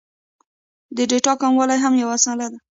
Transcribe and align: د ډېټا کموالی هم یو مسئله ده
د 0.95 0.97
ډېټا 1.11 1.33
کموالی 1.41 1.77
هم 1.83 1.93
یو 2.01 2.09
مسئله 2.13 2.45
ده 2.51 2.57